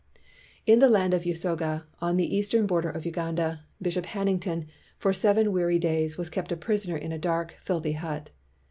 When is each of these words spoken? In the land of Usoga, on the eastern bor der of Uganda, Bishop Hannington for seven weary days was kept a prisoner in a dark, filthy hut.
In 0.65 0.79
the 0.79 0.89
land 0.89 1.13
of 1.13 1.25
Usoga, 1.27 1.83
on 1.99 2.17
the 2.17 2.35
eastern 2.35 2.65
bor 2.65 2.81
der 2.81 2.89
of 2.89 3.05
Uganda, 3.05 3.61
Bishop 3.79 4.07
Hannington 4.07 4.65
for 4.97 5.13
seven 5.13 5.51
weary 5.51 5.77
days 5.77 6.17
was 6.17 6.27
kept 6.31 6.51
a 6.51 6.57
prisoner 6.57 6.97
in 6.97 7.11
a 7.11 7.19
dark, 7.19 7.53
filthy 7.61 7.91
hut. 7.93 8.31